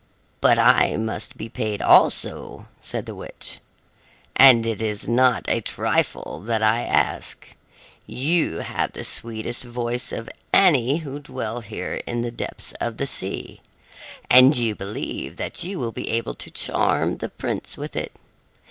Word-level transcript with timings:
"But 0.39 0.57
I 0.57 0.97
must 0.97 1.37
be 1.37 1.47
paid, 1.47 1.79
also," 1.79 2.67
said 2.79 3.05
the 3.05 3.13
witch, 3.13 3.59
"and 4.35 4.65
it 4.65 4.81
is 4.81 5.07
not 5.07 5.45
a 5.47 5.61
trifle 5.61 6.39
that 6.39 6.63
I 6.63 6.81
ask. 6.81 7.47
You 8.07 8.61
have 8.61 8.93
the 8.93 9.03
sweetest 9.05 9.63
voice 9.63 10.11
of 10.11 10.27
any 10.51 10.97
who 11.05 11.19
dwell 11.19 11.59
here 11.59 12.01
in 12.07 12.23
the 12.23 12.31
depths 12.31 12.71
of 12.81 12.97
the 12.97 13.05
sea, 13.05 13.61
and 14.27 14.57
you 14.57 14.73
believe 14.73 15.37
that 15.37 15.63
you 15.63 15.77
will 15.77 15.91
be 15.91 16.09
able 16.09 16.33
to 16.33 16.49
charm 16.49 17.17
the 17.17 17.29
prince 17.29 17.77
with 17.77 17.95
it. 17.95 18.11